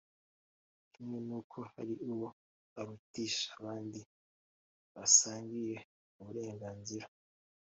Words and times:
kimwe 0.91 1.17
n’uko 1.27 1.57
hari 1.73 1.93
uwo 2.11 2.27
arutisha 2.79 3.47
abandi 3.59 3.99
basangiye 4.95 5.77
uburengazira. 6.19 7.07